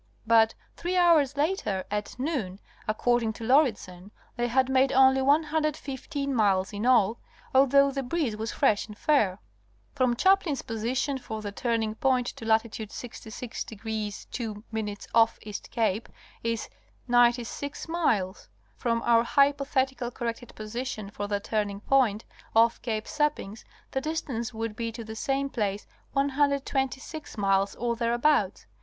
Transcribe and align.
But 0.25 0.55
three 0.75 0.97
hours 0.97 1.37
later, 1.37 1.83
at 1.91 2.17
noon, 2.17 2.59
according 2.87 3.33
to 3.33 3.43
Lauridsen, 3.43 4.09
they 4.35 4.47
had 4.47 4.67
made 4.67 4.91
only 4.91 5.21
115 5.21 6.33
miles 6.33 6.73
in 6.73 6.87
all, 6.87 7.19
although 7.53 7.91
the 7.91 8.01
breeze 8.01 8.35
was 8.35 8.51
fresh 8.51 8.87
and 8.87 8.97
fair. 8.97 9.37
From 9.93 10.15
Chaplin's 10.15 10.63
position 10.63 11.19
for 11.19 11.43
the 11.43 11.51
turning 11.51 11.93
point 11.93 12.25
to 12.25 12.45
latitude 12.45 12.89
66° 12.89 14.25
02' 14.31 14.63
off 15.13 15.37
East 15.43 15.69
Cape 15.69 16.09
is 16.41 16.67
96 17.07 17.87
miles. 17.87 18.49
From 18.75 19.03
our 19.03 19.21
hypothetically 19.23 20.09
corrected 20.09 20.55
position 20.55 21.11
for 21.11 21.27
the 21.27 21.39
turning 21.39 21.79
point, 21.79 22.25
off 22.55 22.81
Cape 22.81 23.05
Seppings, 23.07 23.63
the 23.91 24.01
distance 24.01 24.51
would 24.51 24.75
be 24.75 24.91
to 24.93 25.03
the 25.03 25.15
same 25.15 25.47
place 25.47 25.85
126 26.13 27.37
miles, 27.37 27.75
or 27.75 27.95
thereabouts. 27.95 28.65